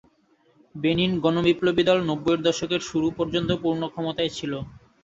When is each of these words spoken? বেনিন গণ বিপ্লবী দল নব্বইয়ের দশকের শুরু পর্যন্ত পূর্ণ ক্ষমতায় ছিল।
বেনিন 0.75 1.11
গণ 1.23 1.35
বিপ্লবী 1.45 1.83
দল 1.85 1.99
নব্বইয়ের 2.03 2.45
দশকের 2.47 2.81
শুরু 2.89 3.07
পর্যন্ত 3.17 3.49
পূর্ণ 3.63 3.81
ক্ষমতায় 3.93 4.31
ছিল। 4.37 4.53